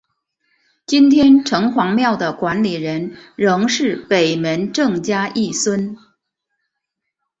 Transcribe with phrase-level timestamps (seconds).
[0.87, 5.95] 今天城隍庙的管理人仍是北门郑家裔孙。